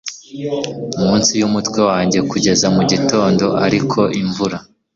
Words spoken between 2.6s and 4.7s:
mugitondo ariko imvura